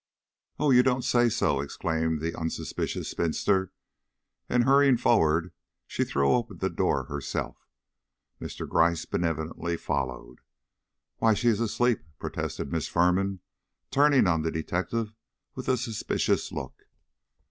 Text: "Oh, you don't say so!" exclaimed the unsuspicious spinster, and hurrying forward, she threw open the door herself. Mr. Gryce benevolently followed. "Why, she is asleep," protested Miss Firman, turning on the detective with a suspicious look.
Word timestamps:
"Oh, 0.57 0.71
you 0.71 0.81
don't 0.81 1.03
say 1.03 1.29
so!" 1.29 1.59
exclaimed 1.59 2.21
the 2.21 2.33
unsuspicious 2.35 3.07
spinster, 3.11 3.71
and 4.49 4.63
hurrying 4.63 4.97
forward, 4.97 5.53
she 5.85 6.03
threw 6.03 6.27
open 6.31 6.57
the 6.57 6.71
door 6.71 7.03
herself. 7.03 7.59
Mr. 8.41 8.67
Gryce 8.67 9.05
benevolently 9.05 9.77
followed. 9.77 10.39
"Why, 11.17 11.35
she 11.35 11.49
is 11.49 11.59
asleep," 11.59 12.01
protested 12.17 12.71
Miss 12.71 12.87
Firman, 12.87 13.41
turning 13.91 14.25
on 14.25 14.41
the 14.41 14.49
detective 14.49 15.13
with 15.53 15.67
a 15.69 15.77
suspicious 15.77 16.51
look. 16.51 16.87